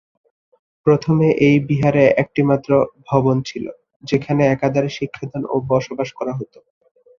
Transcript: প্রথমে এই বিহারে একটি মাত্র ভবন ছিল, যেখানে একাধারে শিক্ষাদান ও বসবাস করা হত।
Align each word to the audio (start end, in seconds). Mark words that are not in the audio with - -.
প্রথমে 0.85 1.27
এই 1.47 1.57
বিহারে 1.67 2.03
একটি 2.23 2.41
মাত্র 2.49 2.69
ভবন 3.09 3.35
ছিল, 3.41 3.65
যেখানে 4.03 4.41
একাধারে 4.45 4.89
শিক্ষাদান 4.97 5.43
ও 5.45 5.65
বসবাস 5.71 6.09
করা 6.19 6.33
হত। 6.39 6.53